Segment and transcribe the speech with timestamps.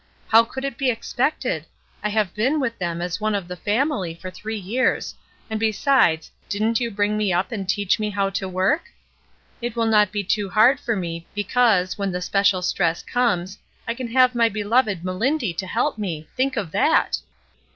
[0.29, 1.67] How could it be expected?
[2.01, 5.13] I have been with them as one of the family for three years,
[5.47, 8.85] and besides, didn't you bring me up and teach me how to work?
[9.61, 13.03] It will not be too hard for me, because, when the HOME 285 special stress
[13.03, 17.19] comes, I can have my beloved 'Melindy' to help me; think of that!